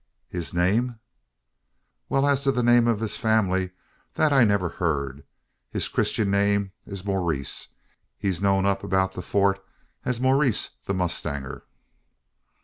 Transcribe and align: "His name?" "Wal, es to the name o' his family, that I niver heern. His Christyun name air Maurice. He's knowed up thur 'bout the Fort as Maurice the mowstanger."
"His 0.29 0.51
name?" 0.51 0.99
"Wal, 2.09 2.27
es 2.27 2.43
to 2.45 2.51
the 2.51 2.63
name 2.63 2.87
o' 2.87 2.95
his 2.97 3.17
family, 3.17 3.69
that 4.15 4.33
I 4.33 4.43
niver 4.43 4.71
heern. 4.79 5.25
His 5.69 5.87
Christyun 5.87 6.31
name 6.31 6.71
air 6.87 6.95
Maurice. 7.05 7.67
He's 8.17 8.41
knowed 8.41 8.65
up 8.65 8.81
thur 8.81 8.87
'bout 8.87 9.13
the 9.13 9.21
Fort 9.21 9.63
as 10.03 10.19
Maurice 10.19 10.69
the 10.87 10.95
mowstanger." 10.95 11.65